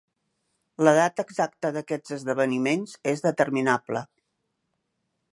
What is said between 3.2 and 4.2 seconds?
determinable.